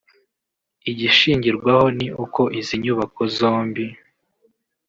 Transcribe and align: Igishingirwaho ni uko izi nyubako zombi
Igishingirwaho 0.91 1.85
ni 1.97 2.07
uko 2.23 2.41
izi 2.59 2.75
nyubako 2.83 3.21
zombi 3.35 3.85